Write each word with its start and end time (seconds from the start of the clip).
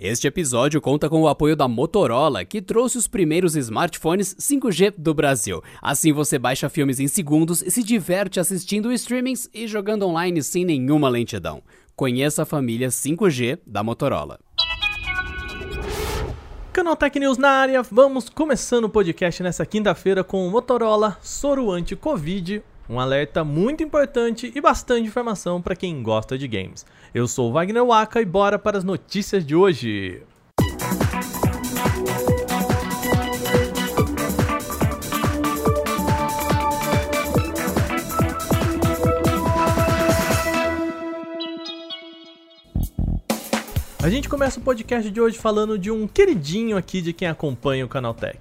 Este 0.00 0.28
episódio 0.28 0.80
conta 0.80 1.10
com 1.10 1.22
o 1.22 1.26
apoio 1.26 1.56
da 1.56 1.66
Motorola, 1.66 2.44
que 2.44 2.62
trouxe 2.62 2.96
os 2.96 3.08
primeiros 3.08 3.56
smartphones 3.56 4.32
5G 4.36 4.94
do 4.96 5.12
Brasil. 5.12 5.60
Assim 5.82 6.12
você 6.12 6.38
baixa 6.38 6.68
filmes 6.68 7.00
em 7.00 7.08
segundos 7.08 7.62
e 7.62 7.70
se 7.72 7.82
diverte 7.82 8.38
assistindo 8.38 8.92
streamings 8.92 9.50
e 9.52 9.66
jogando 9.66 10.06
online 10.06 10.40
sem 10.40 10.64
nenhuma 10.64 11.08
lentidão. 11.08 11.64
Conheça 11.96 12.44
a 12.44 12.46
família 12.46 12.90
5G 12.90 13.58
da 13.66 13.82
Motorola. 13.82 14.38
Canal 16.72 16.94
Tech 16.94 17.18
News 17.18 17.36
na 17.36 17.50
área, 17.50 17.82
vamos 17.82 18.28
começando 18.28 18.84
o 18.84 18.88
podcast 18.88 19.42
nessa 19.42 19.66
quinta-feira 19.66 20.22
com 20.22 20.46
o 20.46 20.50
Motorola 20.52 21.18
Soro 21.20 21.72
Anti-Covid, 21.72 22.62
um 22.88 22.98
alerta 22.98 23.44
muito 23.44 23.82
importante 23.82 24.50
e 24.54 24.60
bastante 24.60 25.06
informação 25.06 25.60
para 25.60 25.76
quem 25.76 26.02
gosta 26.02 26.38
de 26.38 26.48
games. 26.48 26.86
Eu 27.14 27.28
sou 27.28 27.52
Wagner 27.52 27.84
Waka 27.84 28.20
e 28.20 28.24
bora 28.24 28.58
para 28.58 28.78
as 28.78 28.84
notícias 28.84 29.44
de 29.44 29.54
hoje. 29.54 30.22
A 44.00 44.10
gente 44.10 44.28
começa 44.28 44.58
o 44.58 44.62
podcast 44.62 45.10
de 45.10 45.20
hoje 45.20 45.36
falando 45.36 45.78
de 45.78 45.90
um 45.90 46.06
queridinho 46.08 46.78
aqui 46.78 47.02
de 47.02 47.12
quem 47.12 47.28
acompanha 47.28 47.84
o 47.84 47.88
Canal 47.88 48.14
Tech. 48.14 48.38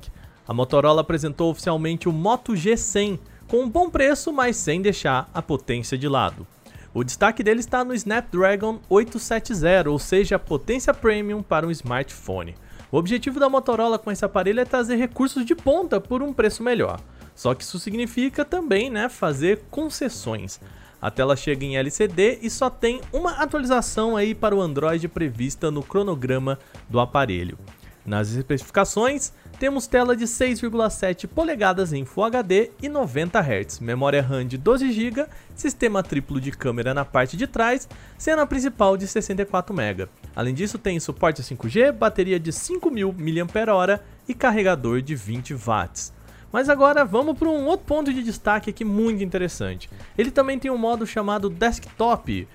A 0.48 0.54
Motorola 0.54 1.02
apresentou 1.02 1.52
oficialmente 1.52 2.08
o 2.08 2.14
Moto 2.14 2.54
G100 2.54 3.20
com 3.48 3.64
um 3.64 3.70
bom 3.70 3.90
preço, 3.90 4.32
mas 4.34 4.58
sem 4.58 4.82
deixar 4.82 5.30
a 5.34 5.42
potência 5.42 5.98
de 5.98 6.08
lado. 6.08 6.46
O 6.94 7.04
destaque 7.04 7.44
dele 7.44 7.60
está 7.60 7.84
no 7.84 7.94
Snapdragon 7.94 8.80
870, 8.90 9.90
ou 9.90 10.00
seja, 10.00 10.40
potência 10.40 10.94
premium 10.94 11.44
para 11.44 11.68
um 11.68 11.72
smartphone. 11.72 12.56
O 12.92 12.98
objetivo 12.98 13.40
da 13.40 13.50
Motorola 13.50 14.00
com 14.00 14.12
esse 14.12 14.26
aparelho 14.26 14.60
é 14.60 14.66
trazer 14.66 14.96
recursos 14.96 15.46
de 15.46 15.54
ponta 15.54 16.00
por 16.00 16.24
um 16.24 16.34
preço 16.34 16.64
melhor. 16.64 17.00
Só 17.36 17.54
que 17.54 17.64
isso 17.64 17.78
significa 17.78 18.44
também 18.44 18.90
né, 18.90 19.10
fazer 19.10 19.64
concessões. 19.70 20.60
A 21.00 21.12
tela 21.12 21.36
chega 21.36 21.64
em 21.64 21.78
LCD 21.78 22.40
e 22.42 22.50
só 22.50 22.70
tem 22.70 23.02
uma 23.14 23.34
atualização 23.34 24.18
aí 24.18 24.34
para 24.34 24.56
o 24.56 24.62
Android 24.62 25.08
prevista 25.08 25.70
no 25.70 25.84
cronograma 25.84 26.58
do 26.90 27.00
aparelho. 27.00 27.58
Nas 28.04 28.32
especificações, 28.32 29.34
temos 29.60 29.88
tela 29.88 30.16
de 30.16 30.26
6,7 30.26 31.28
polegadas 31.28 31.92
em 31.92 32.06
Full 32.06 32.26
HD 32.26 32.72
e 32.82 32.88
90 32.88 33.40
Hz, 33.40 33.80
memória 33.80 34.22
RAM 34.22 34.46
de 34.46 34.58
12 34.58 34.92
GB, 34.92 35.26
sistema 35.56 36.04
triplo 36.04 36.40
de 36.40 36.52
câmera 36.52 36.94
na 36.94 37.04
parte 37.04 37.36
de 37.36 37.48
trás, 37.48 37.90
cena 38.18 38.46
principal 38.46 38.96
de 38.96 39.08
64 39.08 39.74
MB. 39.74 40.08
Além 40.36 40.54
disso, 40.54 40.78
tem 40.78 41.00
suporte 41.00 41.42
a 41.42 41.44
5G, 41.44 41.92
bateria 41.92 42.40
de 42.40 42.52
5000 42.52 43.14
mAh 43.14 44.00
e 44.28 44.34
carregador 44.34 45.02
de 45.02 45.16
20 45.16 45.56
watts. 45.56 46.14
Mas 46.52 46.70
agora 46.70 47.04
vamos 47.04 47.38
para 47.38 47.50
um 47.50 47.66
outro 47.66 47.86
ponto 47.86 48.14
de 48.14 48.24
destaque 48.24 48.70
aqui 48.70 48.86
muito 48.86 49.24
interessante. 49.24 49.90
Ele 50.18 50.32
também 50.32 50.60
tem 50.60 50.72
um 50.72 50.78
modo 50.78 51.06
chamado 51.06 51.50
Desktop, 51.50 52.48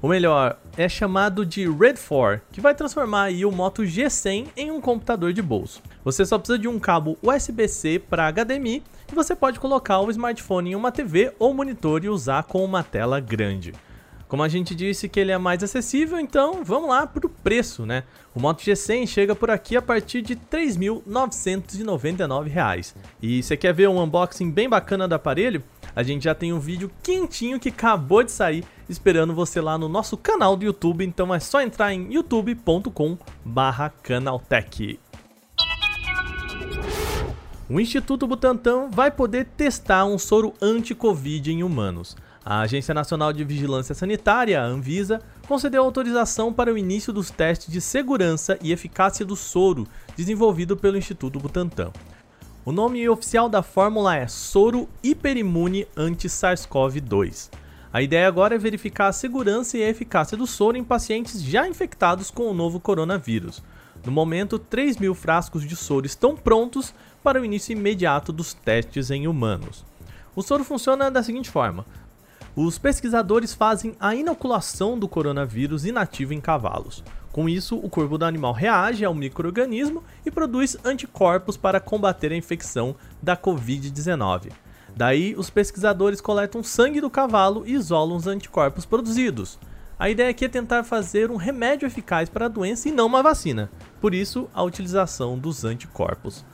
ou 0.00 0.08
melhor, 0.08 0.58
é 0.76 0.88
chamado 0.88 1.44
de 1.44 1.68
Red 1.68 1.94
4, 1.94 2.40
que 2.52 2.60
vai 2.60 2.74
transformar 2.74 3.30
o 3.30 3.50
Moto 3.50 3.82
G100 3.82 4.48
em 4.56 4.70
um 4.70 4.80
computador 4.80 5.32
de 5.32 5.42
bolso. 5.42 5.82
Você 6.04 6.24
só 6.24 6.38
precisa 6.38 6.58
de 6.58 6.68
um 6.68 6.78
cabo 6.78 7.18
USB-C 7.22 7.98
para 7.98 8.30
HDMI 8.30 8.82
e 9.10 9.14
você 9.14 9.34
pode 9.34 9.58
colocar 9.58 9.98
o 10.00 10.10
smartphone 10.10 10.70
em 10.70 10.76
uma 10.76 10.92
TV 10.92 11.32
ou 11.38 11.52
monitor 11.52 12.04
e 12.04 12.08
usar 12.08 12.44
com 12.44 12.64
uma 12.64 12.84
tela 12.84 13.18
grande. 13.18 13.72
Como 14.28 14.42
a 14.42 14.48
gente 14.48 14.74
disse 14.74 15.08
que 15.08 15.18
ele 15.18 15.32
é 15.32 15.38
mais 15.38 15.64
acessível, 15.64 16.20
então 16.20 16.62
vamos 16.62 16.90
lá 16.90 17.06
para 17.06 17.26
o 17.26 17.30
preço, 17.30 17.86
né? 17.86 18.04
O 18.34 18.40
Moto 18.40 18.62
G100 18.62 19.06
chega 19.06 19.34
por 19.34 19.50
aqui 19.50 19.74
a 19.74 19.80
partir 19.80 20.20
de 20.20 20.34
R$ 20.34 20.40
3.999. 20.52 22.92
E 23.22 23.42
você 23.42 23.56
quer 23.56 23.72
ver 23.72 23.88
um 23.88 24.02
unboxing 24.02 24.50
bem 24.50 24.68
bacana 24.68 25.08
do 25.08 25.14
aparelho? 25.14 25.64
A 25.96 26.02
gente 26.02 26.24
já 26.24 26.34
tem 26.34 26.52
um 26.52 26.60
vídeo 26.60 26.90
quentinho 27.02 27.58
que 27.58 27.70
acabou 27.70 28.22
de 28.22 28.30
sair 28.30 28.66
esperando 28.88 29.34
você 29.34 29.60
lá 29.60 29.76
no 29.76 29.88
nosso 29.88 30.16
canal 30.16 30.56
do 30.56 30.64
YouTube, 30.64 31.04
então 31.04 31.34
é 31.34 31.40
só 31.40 31.60
entrar 31.60 31.92
em 31.92 32.12
youtube.com/canaltech. 32.12 35.00
O 37.70 37.78
Instituto 37.78 38.26
Butantan 38.26 38.88
vai 38.90 39.10
poder 39.10 39.44
testar 39.44 40.06
um 40.06 40.16
soro 40.16 40.54
anti-Covid 40.62 41.52
em 41.52 41.62
humanos. 41.62 42.16
A 42.42 42.60
Agência 42.60 42.94
Nacional 42.94 43.30
de 43.30 43.44
Vigilância 43.44 43.94
Sanitária, 43.94 44.58
a 44.58 44.64
Anvisa, 44.64 45.20
concedeu 45.46 45.82
autorização 45.82 46.50
para 46.50 46.72
o 46.72 46.78
início 46.78 47.12
dos 47.12 47.30
testes 47.30 47.70
de 47.70 47.78
segurança 47.78 48.58
e 48.62 48.72
eficácia 48.72 49.22
do 49.22 49.36
soro 49.36 49.86
desenvolvido 50.16 50.78
pelo 50.78 50.96
Instituto 50.96 51.38
Butantan. 51.38 51.92
O 52.64 52.72
nome 52.72 53.06
oficial 53.06 53.50
da 53.50 53.62
fórmula 53.62 54.16
é 54.16 54.26
Soro 54.26 54.88
Hiperimune 55.02 55.86
Anti-SARS-CoV-2. 55.94 57.50
A 57.90 58.02
ideia 58.02 58.28
agora 58.28 58.54
é 58.54 58.58
verificar 58.58 59.08
a 59.08 59.12
segurança 59.12 59.78
e 59.78 59.82
a 59.82 59.88
eficácia 59.88 60.36
do 60.36 60.46
soro 60.46 60.76
em 60.76 60.84
pacientes 60.84 61.42
já 61.42 61.66
infectados 61.66 62.30
com 62.30 62.50
o 62.50 62.54
novo 62.54 62.78
coronavírus. 62.78 63.62
No 64.04 64.12
momento, 64.12 64.58
3 64.58 64.98
mil 64.98 65.14
frascos 65.14 65.66
de 65.66 65.74
soro 65.74 66.04
estão 66.04 66.36
prontos 66.36 66.92
para 67.22 67.40
o 67.40 67.44
início 67.44 67.72
imediato 67.72 68.30
dos 68.30 68.52
testes 68.52 69.10
em 69.10 69.26
humanos. 69.26 69.86
O 70.36 70.42
soro 70.42 70.64
funciona 70.64 71.10
da 71.10 71.22
seguinte 71.22 71.48
forma: 71.48 71.86
os 72.54 72.76
pesquisadores 72.76 73.54
fazem 73.54 73.96
a 73.98 74.14
inoculação 74.14 74.98
do 74.98 75.08
coronavírus 75.08 75.86
inativo 75.86 76.34
em 76.34 76.40
cavalos. 76.40 77.02
Com 77.32 77.48
isso, 77.48 77.76
o 77.76 77.88
corpo 77.88 78.18
do 78.18 78.24
animal 78.24 78.52
reage 78.52 79.04
ao 79.04 79.14
microorganismo 79.14 80.04
e 80.26 80.30
produz 80.30 80.76
anticorpos 80.84 81.56
para 81.56 81.80
combater 81.80 82.32
a 82.32 82.36
infecção 82.36 82.94
da 83.22 83.36
Covid-19. 83.36 84.50
Daí, 84.98 85.36
os 85.38 85.48
pesquisadores 85.48 86.20
coletam 86.20 86.60
sangue 86.60 87.00
do 87.00 87.08
cavalo 87.08 87.62
e 87.64 87.74
isolam 87.74 88.16
os 88.16 88.26
anticorpos 88.26 88.84
produzidos. 88.84 89.56
A 89.96 90.10
ideia 90.10 90.28
aqui 90.28 90.44
é 90.44 90.48
tentar 90.48 90.82
fazer 90.82 91.30
um 91.30 91.36
remédio 91.36 91.86
eficaz 91.86 92.28
para 92.28 92.46
a 92.46 92.48
doença 92.48 92.88
e 92.88 92.92
não 92.92 93.06
uma 93.06 93.22
vacina, 93.22 93.70
por 94.00 94.12
isso 94.12 94.50
a 94.52 94.60
utilização 94.60 95.38
dos 95.38 95.64
anticorpos. 95.64 96.44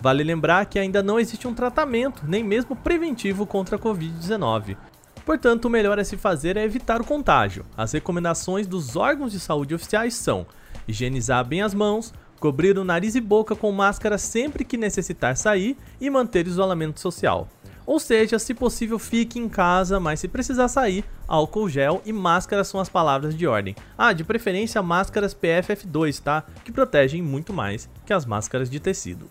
Vale 0.00 0.24
lembrar 0.24 0.64
que 0.64 0.78
ainda 0.78 1.02
não 1.02 1.20
existe 1.20 1.46
um 1.46 1.52
tratamento, 1.52 2.22
nem 2.26 2.42
mesmo 2.42 2.74
preventivo 2.74 3.44
contra 3.44 3.76
a 3.76 3.78
Covid-19. 3.78 4.78
Portanto, 5.26 5.66
o 5.66 5.70
melhor 5.70 5.98
a 5.98 6.04
se 6.04 6.16
fazer 6.16 6.56
é 6.56 6.64
evitar 6.64 7.02
o 7.02 7.06
contágio. 7.06 7.66
As 7.76 7.92
recomendações 7.92 8.66
dos 8.66 8.96
órgãos 8.96 9.30
de 9.30 9.38
saúde 9.38 9.74
oficiais 9.74 10.14
são 10.14 10.46
higienizar 10.88 11.44
bem 11.44 11.60
as 11.60 11.74
mãos, 11.74 12.14
cobrir 12.38 12.78
o 12.78 12.84
nariz 12.84 13.14
e 13.14 13.20
boca 13.20 13.54
com 13.54 13.70
máscara 13.70 14.16
sempre 14.16 14.64
que 14.64 14.78
necessitar 14.78 15.36
sair 15.36 15.76
e 16.00 16.08
manter 16.08 16.46
isolamento 16.46 16.98
social. 16.98 17.46
Ou 17.90 17.98
seja, 17.98 18.38
se 18.38 18.54
possível, 18.54 19.00
fique 19.00 19.36
em 19.36 19.48
casa, 19.48 19.98
mas 19.98 20.20
se 20.20 20.28
precisar 20.28 20.68
sair, 20.68 21.04
álcool 21.26 21.68
gel 21.68 22.00
e 22.06 22.12
máscara 22.12 22.62
são 22.62 22.78
as 22.78 22.88
palavras 22.88 23.36
de 23.36 23.48
ordem. 23.48 23.74
Ah, 23.98 24.12
de 24.12 24.22
preferência 24.22 24.80
máscaras 24.80 25.34
PFF2, 25.34 26.20
tá? 26.22 26.44
Que 26.64 26.70
protegem 26.70 27.20
muito 27.20 27.52
mais 27.52 27.90
que 28.06 28.12
as 28.12 28.24
máscaras 28.24 28.70
de 28.70 28.78
tecido. 28.78 29.28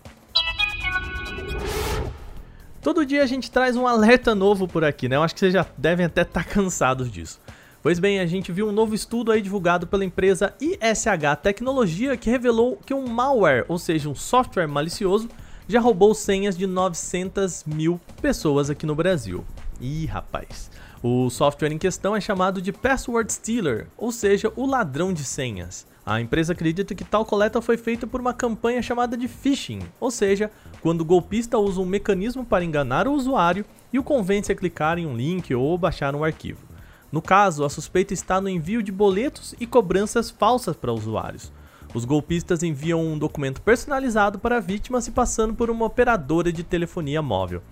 Todo 2.82 3.06
dia 3.06 3.22
a 3.22 3.26
gente 3.26 3.50
traz 3.50 3.76
um 3.76 3.86
alerta 3.86 4.34
novo 4.34 4.68
por 4.68 4.84
aqui, 4.84 5.08
né? 5.08 5.16
Eu 5.16 5.22
acho 5.22 5.32
que 5.32 5.40
vocês 5.40 5.54
já 5.54 5.64
devem 5.78 6.04
até 6.04 6.20
estar 6.20 6.44
tá 6.44 6.50
cansados 6.50 7.10
disso. 7.10 7.40
Pois 7.82 7.98
bem, 7.98 8.20
a 8.20 8.26
gente 8.26 8.52
viu 8.52 8.68
um 8.68 8.72
novo 8.72 8.94
estudo 8.94 9.32
aí 9.32 9.40
divulgado 9.40 9.86
pela 9.86 10.04
empresa 10.04 10.52
ISH 10.60 11.40
Tecnologia 11.42 12.14
que 12.14 12.28
revelou 12.28 12.78
que 12.84 12.92
um 12.92 13.08
malware, 13.08 13.64
ou 13.68 13.78
seja, 13.78 14.06
um 14.06 14.14
software 14.14 14.68
malicioso, 14.68 15.30
já 15.70 15.80
roubou 15.80 16.14
senhas 16.14 16.56
de 16.56 16.66
900 16.66 17.64
mil 17.64 18.00
pessoas 18.20 18.68
aqui 18.68 18.84
no 18.84 18.94
Brasil. 18.94 19.44
Ih, 19.80 20.04
rapaz. 20.04 20.70
O 21.02 21.30
software 21.30 21.72
em 21.72 21.78
questão 21.78 22.14
é 22.14 22.20
chamado 22.20 22.60
de 22.60 22.72
Password 22.72 23.32
Stealer, 23.32 23.86
ou 23.96 24.10
seja, 24.10 24.52
o 24.56 24.66
ladrão 24.66 25.12
de 25.12 25.24
senhas. 25.24 25.86
A 26.04 26.20
empresa 26.20 26.52
acredita 26.52 26.94
que 26.94 27.04
tal 27.04 27.24
coleta 27.24 27.62
foi 27.62 27.76
feita 27.76 28.06
por 28.06 28.20
uma 28.20 28.34
campanha 28.34 28.82
chamada 28.82 29.16
de 29.16 29.28
phishing, 29.28 29.80
ou 30.00 30.10
seja, 30.10 30.50
quando 30.82 31.02
o 31.02 31.04
golpista 31.04 31.56
usa 31.56 31.80
um 31.80 31.86
mecanismo 31.86 32.44
para 32.44 32.64
enganar 32.64 33.06
o 33.06 33.12
usuário 33.12 33.64
e 33.92 33.98
o 33.98 34.02
convence 34.02 34.50
a 34.50 34.56
clicar 34.56 34.98
em 34.98 35.06
um 35.06 35.16
link 35.16 35.54
ou 35.54 35.78
baixar 35.78 36.14
um 36.16 36.24
arquivo. 36.24 36.66
No 37.12 37.22
caso, 37.22 37.64
a 37.64 37.70
suspeita 37.70 38.12
está 38.12 38.40
no 38.40 38.48
envio 38.48 38.82
de 38.82 38.90
boletos 38.90 39.54
e 39.60 39.66
cobranças 39.66 40.30
falsas 40.30 40.74
para 40.74 40.92
usuários. 40.92 41.52
Os 41.92 42.04
golpistas 42.04 42.62
enviam 42.62 43.04
um 43.04 43.18
documento 43.18 43.60
personalizado 43.60 44.38
para 44.38 44.58
a 44.58 44.60
vítima 44.60 45.00
se 45.00 45.10
passando 45.10 45.54
por 45.54 45.70
uma 45.70 45.86
operadora 45.86 46.52
de 46.52 46.62
telefonia 46.62 47.20
móvel. 47.20 47.62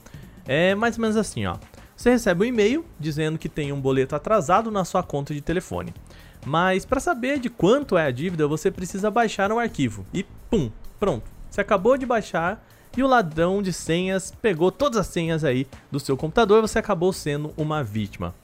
É 0.47 0.75
mais 0.75 0.97
ou 0.97 1.03
menos 1.03 1.17
assim, 1.17 1.47
ó. 1.47 1.56
Você 1.97 2.11
recebe 2.11 2.44
um 2.44 2.49
e-mail 2.49 2.85
dizendo 2.99 3.38
que 3.38 3.49
tem 3.49 3.73
um 3.73 3.81
boleto 3.81 4.17
atrasado 4.17 4.70
na 4.70 4.85
sua 4.85 5.03
conta 5.03 5.35
de 5.35 5.41
telefone. 5.41 5.93
Mas 6.44 6.85
para 6.85 7.00
saber 7.00 7.38
de 7.38 7.50
quanto 7.50 7.99
é 7.99 8.06
a 8.06 8.11
dívida, 8.11 8.47
você 8.47 8.70
precisa 8.70 9.11
baixar 9.11 9.53
um 9.53 9.59
arquivo. 9.59 10.06
E 10.12 10.25
pum, 10.50 10.70
pronto. 10.99 11.31
Você 11.50 11.61
acabou 11.61 11.97
de 11.97 12.06
baixar 12.06 12.65
e 12.97 13.03
o 13.03 13.06
ladrão 13.06 13.62
de 13.62 13.73
senhas 13.73 14.32
pegou 14.43 14.73
todas 14.73 14.99
as 14.99 15.06
senhas 15.06 15.44
aí 15.44 15.67
do 15.91 16.00
seu 16.00 16.17
computador, 16.17 16.61
você 16.61 16.79
acabou 16.79 17.12
sendo 17.12 17.53
uma 17.56 17.82
vítima. 17.85 18.35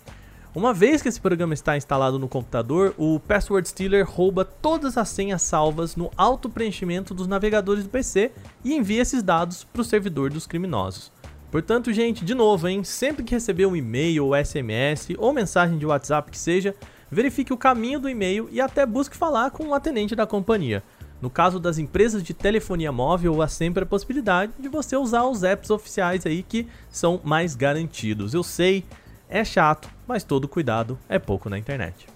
Uma 0.55 0.73
vez 0.73 1.03
que 1.03 1.09
esse 1.09 1.21
programa 1.21 1.53
está 1.53 1.77
instalado 1.77 2.17
no 2.17 2.29
computador, 2.29 2.95
o 2.97 3.19
Password 3.19 3.69
Stealer 3.69 4.09
rouba 4.09 4.45
todas 4.45 4.97
as 4.97 5.09
senhas 5.09 5.43
salvas 5.43 5.97
no 5.97 6.13
auto-preenchimento 6.17 7.13
dos 7.13 7.27
navegadores 7.27 7.83
do 7.83 7.91
PC 7.91 8.31
e 8.63 8.73
envia 8.73 9.03
esses 9.03 9.21
dados 9.21 9.65
para 9.65 9.83
o 9.83 9.85
servidor 9.85 10.31
dos 10.31 10.47
criminosos. 10.47 11.11
Portanto, 11.51 11.93
gente, 11.93 12.25
de 12.25 12.37
novo, 12.37 12.69
hein, 12.69 12.85
sempre 12.85 13.25
que 13.25 13.35
receber 13.35 13.67
um 13.67 13.75
e-mail, 13.75 14.27
ou 14.27 14.37
SMS 14.37 15.09
ou 15.19 15.33
mensagem 15.33 15.77
de 15.77 15.87
WhatsApp 15.87 16.31
que 16.31 16.39
seja, 16.39 16.73
verifique 17.11 17.53
o 17.53 17.59
caminho 17.59 17.99
do 17.99 18.09
e-mail 18.09 18.49
e 18.53 18.61
até 18.61 18.87
busque 18.87 19.17
falar 19.17 19.51
com 19.51 19.65
um 19.65 19.75
atendente 19.75 20.15
da 20.15 20.25
companhia. 20.25 20.85
No 21.21 21.31
caso 21.31 21.59
das 21.59 21.79
empresas 21.79 22.23
de 22.23 22.33
telefonia 22.33 22.93
móvel, 22.93 23.43
há 23.43 23.49
sempre 23.49 23.83
a 23.83 23.87
possibilidade 23.87 24.53
de 24.57 24.69
você 24.69 24.97
usar 24.97 25.25
os 25.25 25.43
apps 25.43 25.71
oficiais 25.71 26.25
aí 26.25 26.45
que 26.45 26.69
são 26.91 27.21
mais 27.25 27.57
garantidos. 27.57 28.35
Eu 28.35 28.45
sei, 28.45 28.85
é 29.29 29.45
chato, 29.45 29.89
mas 30.07 30.25
todo 30.25 30.49
cuidado 30.49 30.99
é 31.09 31.19
pouco 31.19 31.49
na 31.49 31.59
internet. 31.59 32.07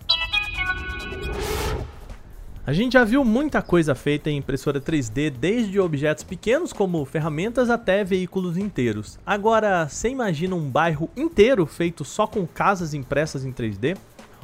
A 2.69 2.73
gente 2.75 2.93
já 2.93 3.03
viu 3.03 3.25
muita 3.25 3.63
coisa 3.63 3.95
feita 3.95 4.29
em 4.29 4.37
impressora 4.37 4.79
3D, 4.79 5.31
desde 5.31 5.81
objetos 5.81 6.23
pequenos 6.23 6.71
como 6.71 7.03
ferramentas 7.07 7.71
até 7.71 8.05
veículos 8.05 8.59
inteiros. 8.59 9.19
Agora, 9.25 9.89
você 9.89 10.11
imagina 10.11 10.55
um 10.55 10.69
bairro 10.69 11.09
inteiro 11.17 11.65
feito 11.65 12.05
só 12.05 12.27
com 12.27 12.47
casas 12.47 12.93
impressas 12.93 13.43
em 13.43 13.53
3D? 13.55 13.97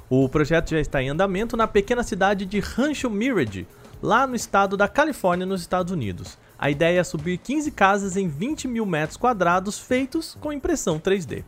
O 0.08 0.26
projeto 0.26 0.70
já 0.70 0.80
está 0.80 1.02
em 1.02 1.10
andamento 1.10 1.54
na 1.54 1.66
pequena 1.66 2.02
cidade 2.02 2.46
de 2.46 2.60
Rancho 2.60 3.10
Mirage, 3.10 3.66
lá 4.02 4.26
no 4.26 4.34
estado 4.34 4.74
da 4.74 4.88
Califórnia, 4.88 5.44
nos 5.44 5.60
Estados 5.60 5.92
Unidos. 5.92 6.38
A 6.58 6.70
ideia 6.70 7.00
é 7.00 7.04
subir 7.04 7.36
15 7.36 7.70
casas 7.72 8.16
em 8.16 8.26
20 8.26 8.68
mil 8.68 8.86
metros 8.86 9.18
quadrados 9.18 9.78
feitos 9.78 10.34
com 10.40 10.50
impressão 10.50 10.98
3D. 10.98 11.44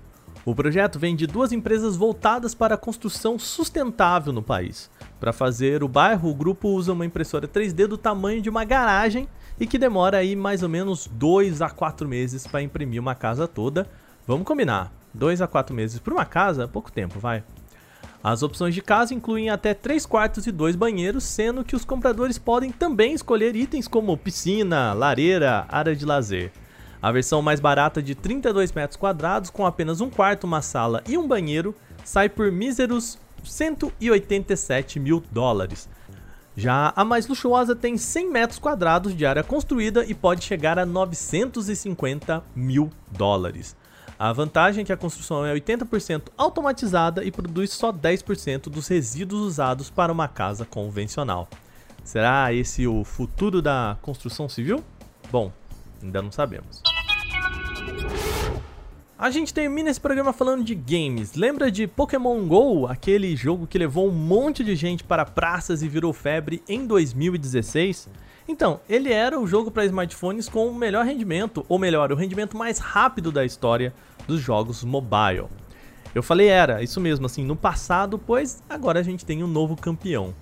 O 0.46 0.54
projeto 0.54 0.96
vem 0.96 1.16
de 1.16 1.26
duas 1.26 1.50
empresas 1.50 1.96
voltadas 1.96 2.54
para 2.54 2.76
a 2.76 2.78
construção 2.78 3.37
sustentável 3.37 4.32
no 4.32 4.40
país. 4.40 4.88
Para 5.19 5.32
fazer 5.32 5.82
o 5.82 5.88
bairro, 5.88 6.31
o 6.31 6.34
grupo 6.37 6.69
usa 6.69 6.93
uma 6.93 7.04
impressora 7.04 7.48
3D 7.48 7.88
do 7.88 7.98
tamanho 7.98 8.40
de 8.40 8.48
uma 8.48 8.64
garagem 8.64 9.28
e 9.58 9.66
que 9.66 9.76
demora 9.76 10.19
aí 10.19 10.37
mais 10.37 10.62
ou 10.62 10.69
menos 10.69 11.08
2 11.08 11.62
a 11.62 11.69
4 11.69 12.06
meses 12.06 12.46
para 12.46 12.62
imprimir 12.62 13.00
uma 13.00 13.16
casa 13.16 13.48
toda. 13.48 13.90
Vamos 14.25 14.46
combinar, 14.46 14.93
2 15.12 15.43
a 15.43 15.48
4 15.48 15.75
meses 15.75 15.98
para 15.98 16.14
uma 16.14 16.25
casa 16.25 16.69
pouco 16.69 16.92
tempo, 16.92 17.19
vai. 17.19 17.42
As 18.22 18.44
opções 18.44 18.72
de 18.72 18.82
casa 18.82 19.12
incluem 19.12 19.50
até 19.50 19.75
3 19.75 20.06
quartos 20.06 20.46
e 20.46 20.52
2 20.52 20.76
banheiros, 20.76 21.25
sendo 21.25 21.64
que 21.64 21.75
os 21.75 21.84
compradores 21.84 22.38
podem 22.38 22.70
também 22.70 23.14
escolher 23.14 23.56
itens 23.56 23.88
como 23.88 24.16
piscina, 24.16 24.92
lareira, 24.92 25.66
área 25.69 25.96
de 25.96 26.06
lazer. 26.06 26.52
A 27.00 27.12
versão 27.12 27.43
mais 27.43 27.60
barata 27.60 28.02
de 28.02 28.14
32 28.14 28.72
metros 28.72 28.96
quadrados, 28.96 29.50
com 29.50 29.66
apenas 29.66 30.00
um 30.00 30.10
quarto, 30.10 30.44
uma 30.44 30.62
sala 30.62 31.02
e 31.06 31.16
um 31.16 31.26
banheiro, 31.26 31.75
sai 32.04 32.28
por 32.28 32.50
míseros 32.50 33.19
187 33.44 34.98
mil 34.98 35.22
dólares. 35.31 35.88
Já 36.56 36.93
a 36.96 37.04
mais 37.04 37.26
luxuosa 37.26 37.76
tem 37.76 37.98
100 37.98 38.31
metros 38.31 38.58
quadrados 38.58 39.14
de 39.14 39.26
área 39.26 39.43
construída 39.43 40.04
e 40.06 40.14
pode 40.14 40.43
chegar 40.43 40.78
a 40.78 40.87
950 40.87 42.43
mil 42.54 42.90
dólares. 43.10 43.76
A 44.19 44.32
vantagem 44.32 44.81
é 44.81 44.84
que 44.87 44.92
a 44.92 44.96
construção 44.96 45.44
é 45.44 45.54
80% 45.54 46.28
automatizada 46.38 47.22
e 47.22 47.31
produz 47.31 47.72
só 47.72 47.92
10% 47.92 48.70
dos 48.70 48.88
resíduos 48.88 49.42
usados 49.42 49.90
para 49.90 50.10
uma 50.10 50.26
casa 50.26 50.64
convencional. 50.64 51.46
Será 52.02 52.50
esse 52.54 52.87
o 52.87 53.04
futuro 53.04 53.60
da 53.60 53.99
construção 54.00 54.49
civil? 54.49 54.82
Bom, 55.31 55.52
ainda 56.02 56.22
não 56.22 56.32
sabemos. 56.32 56.82
A 59.19 59.31
gente 59.31 59.54
termina 59.54 59.88
esse 59.88 60.00
programa 60.00 60.31
falando 60.31 60.62
de 60.62 60.75
games. 60.75 61.34
Lembra 61.34 61.70
de 61.70 61.87
Pokémon 61.87 62.46
GO, 62.46 62.87
aquele 62.87 63.34
jogo 63.34 63.66
que 63.66 63.78
levou 63.78 64.08
um 64.08 64.12
monte 64.12 64.62
de 64.62 64.76
gente 64.76 65.02
para 65.02 65.25
praças 65.25 65.82
e 65.82 65.88
virou 65.88 66.12
febre 66.12 66.62
em 66.69 66.87
2016? 66.87 68.10
Então, 68.46 68.78
ele 68.88 69.10
era 69.10 69.40
o 69.40 69.46
jogo 69.46 69.70
para 69.70 69.87
smartphones 69.87 70.48
com 70.50 70.69
o 70.69 70.75
melhor 70.75 71.04
rendimento, 71.04 71.64
ou 71.66 71.78
melhor, 71.78 72.12
o 72.12 72.14
rendimento 72.14 72.56
mais 72.58 72.78
rápido 72.78 73.32
da 73.32 73.44
história 73.44 73.94
dos 74.28 74.40
jogos 74.40 74.84
mobile. 74.84 75.46
Eu 76.14 76.22
falei 76.22 76.49
era, 76.49 76.82
isso 76.82 77.00
mesmo, 77.00 77.26
assim, 77.26 77.44
no 77.44 77.56
passado, 77.56 78.19
pois 78.19 78.62
agora 78.69 79.00
a 79.00 79.02
gente 79.02 79.25
tem 79.25 79.42
um 79.42 79.49
novo 79.49 79.76
campeão. 79.76 80.34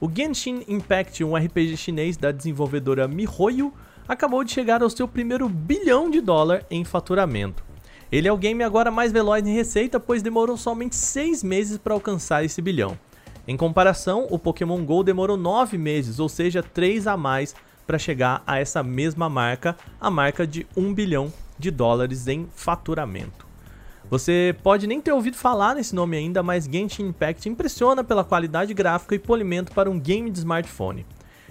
O 0.00 0.10
Genshin 0.10 0.64
Impact, 0.66 1.22
um 1.22 1.36
RPG 1.36 1.76
chinês 1.76 2.16
da 2.16 2.32
desenvolvedora 2.32 3.06
MiHoYo, 3.06 3.72
acabou 4.06 4.44
de 4.44 4.52
chegar 4.52 4.82
ao 4.82 4.90
seu 4.90 5.06
primeiro 5.08 5.48
bilhão 5.48 6.10
de 6.10 6.20
dólar 6.20 6.64
em 6.70 6.84
faturamento. 6.84 7.62
Ele 8.10 8.28
é 8.28 8.32
o 8.32 8.36
game 8.36 8.62
agora 8.62 8.90
mais 8.90 9.10
veloz 9.10 9.46
em 9.46 9.54
receita, 9.54 9.98
pois 9.98 10.22
demorou 10.22 10.56
somente 10.56 10.94
6 10.94 11.42
meses 11.42 11.78
para 11.78 11.94
alcançar 11.94 12.44
esse 12.44 12.60
bilhão. 12.60 12.98
Em 13.48 13.56
comparação, 13.56 14.26
o 14.30 14.38
Pokémon 14.38 14.84
GO 14.84 15.02
demorou 15.02 15.36
9 15.36 15.78
meses, 15.78 16.20
ou 16.20 16.28
seja, 16.28 16.62
3 16.62 17.06
a 17.06 17.16
mais 17.16 17.54
para 17.86 17.98
chegar 17.98 18.42
a 18.46 18.58
essa 18.58 18.82
mesma 18.82 19.28
marca, 19.28 19.76
a 20.00 20.10
marca 20.10 20.46
de 20.46 20.66
1 20.76 20.94
bilhão 20.94 21.32
de 21.58 21.70
dólares 21.70 22.28
em 22.28 22.46
faturamento. 22.54 23.46
Você 24.10 24.54
pode 24.62 24.86
nem 24.86 25.00
ter 25.00 25.12
ouvido 25.12 25.36
falar 25.36 25.74
nesse 25.74 25.94
nome 25.94 26.16
ainda, 26.16 26.42
mas 26.42 26.66
Genshin 26.66 27.06
Impact 27.08 27.48
impressiona 27.48 28.04
pela 28.04 28.22
qualidade 28.22 28.74
gráfica 28.74 29.14
e 29.14 29.18
polimento 29.18 29.72
para 29.72 29.90
um 29.90 29.98
game 29.98 30.30
de 30.30 30.38
smartphone. 30.38 31.06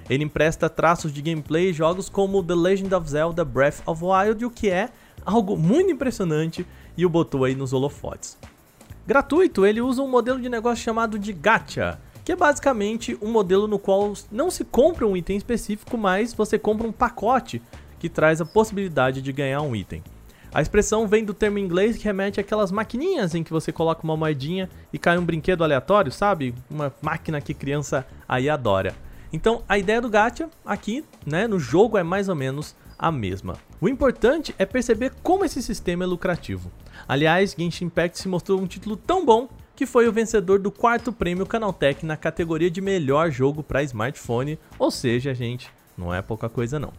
Ele 0.10 0.24
empresta 0.24 0.70
traços 0.70 1.14
de 1.14 1.22
gameplay 1.22 1.70
e 1.70 1.74
jogos 1.74 2.10
como 2.10 2.44
The 2.44 2.56
Legend 2.56 2.94
of 2.94 3.10
Zelda 3.10 3.46
Breath 3.46 3.82
of 3.86 4.04
Wild, 4.04 4.46
o 4.46 4.50
que 4.50 4.70
é 4.70 4.90
algo 5.26 5.58
muito 5.58 5.92
impressionante 5.92 6.66
e 6.98 7.06
o 7.06 7.10
botou 7.10 7.46
aí 7.46 7.56
nos 7.56 7.74
holofotes. 7.74 8.38
Gratuito, 9.06 9.66
ele 9.66 9.82
usa 9.82 10.02
um 10.02 10.08
modelo 10.08 10.40
de 10.40 10.50
negócio 10.50 10.84
chamado 10.84 11.18
de 11.18 11.34
gacha, 11.34 12.00
que 12.24 12.32
é 12.32 12.36
basicamente 12.36 13.18
um 13.22 13.32
modelo 13.32 13.68
no 13.68 13.80
qual 13.80 14.14
não 14.32 14.52
se 14.52 14.64
compra 14.64 15.08
um 15.08 15.18
item 15.18 15.38
específico, 15.38 15.98
mas 15.98 16.34
você 16.34 16.60
compra 16.60 16.88
um 16.88 16.92
pacote 16.92 17.62
que 18.00 18.10
traz 18.10 18.42
a 18.42 18.46
possibilidade 18.46 19.22
de 19.22 19.32
ganhar 19.32 19.62
um 19.62 19.76
item. 19.76 20.04
A 20.54 20.62
expressão 20.62 21.08
vem 21.08 21.24
do 21.24 21.34
termo 21.34 21.60
inglês 21.60 21.98
que 21.98 22.04
remete 22.04 22.40
àquelas 22.40 22.72
maquininhas 22.72 23.34
em 23.34 23.44
que 23.44 23.54
você 23.54 23.72
coloca 23.72 24.04
uma 24.04 24.18
moedinha 24.18 24.70
e 24.92 25.00
cai 25.00 25.18
um 25.18 25.24
brinquedo 25.24 25.64
aleatório, 25.64 26.12
sabe? 26.12 26.54
Uma 26.70 26.94
máquina 27.02 27.40
que 27.40 27.54
criança 27.54 28.06
aí 28.28 28.50
adora. 28.50 28.94
Então, 29.34 29.64
a 29.68 29.78
ideia 29.78 30.02
do 30.02 30.10
gacha 30.10 30.50
aqui, 30.66 31.06
né, 31.26 31.48
no 31.48 31.60
jogo 31.60 31.98
é 31.98 32.04
mais 32.04 32.28
ou 32.28 32.36
menos 32.36 32.76
a 32.98 33.12
mesma. 33.12 33.56
O 33.80 33.90
importante 33.90 34.54
é 34.60 34.66
perceber 34.66 35.12
como 35.24 35.44
esse 35.44 35.62
sistema 35.62 36.04
é 36.04 36.08
lucrativo. 36.08 36.72
Aliás, 37.08 37.56
Genshin 37.58 37.86
Impact 37.86 38.20
se 38.20 38.28
mostrou 38.28 38.60
um 38.60 38.68
título 38.68 38.96
tão 38.96 39.26
bom 39.26 39.50
que 39.76 39.88
foi 39.88 40.08
o 40.08 40.12
vencedor 40.12 40.60
do 40.60 40.70
quarto 40.70 41.12
prêmio 41.12 41.46
Canaltech 41.46 42.06
na 42.06 42.16
categoria 42.16 42.70
de 42.70 42.82
melhor 42.82 43.32
jogo 43.32 43.64
para 43.64 43.82
smartphone, 43.82 44.60
ou 44.78 44.92
seja, 44.92 45.34
gente, 45.34 45.72
não 45.98 46.14
é 46.14 46.22
pouca 46.22 46.48
coisa 46.48 46.80
não. 46.80 46.94